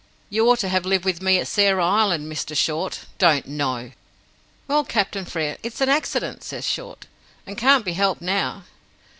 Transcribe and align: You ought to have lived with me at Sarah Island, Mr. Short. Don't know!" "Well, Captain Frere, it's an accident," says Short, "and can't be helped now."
You 0.31 0.49
ought 0.49 0.57
to 0.61 0.67
have 0.69 0.83
lived 0.83 1.05
with 1.05 1.21
me 1.21 1.37
at 1.37 1.47
Sarah 1.47 1.85
Island, 1.85 2.25
Mr. 2.25 2.57
Short. 2.57 3.01
Don't 3.19 3.47
know!" 3.47 3.91
"Well, 4.67 4.83
Captain 4.83 5.25
Frere, 5.25 5.57
it's 5.61 5.79
an 5.79 5.89
accident," 5.89 6.43
says 6.43 6.65
Short, 6.65 7.05
"and 7.45 7.55
can't 7.55 7.85
be 7.85 7.93
helped 7.93 8.23
now." 8.23 8.63